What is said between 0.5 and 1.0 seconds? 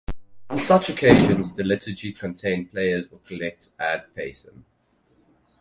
such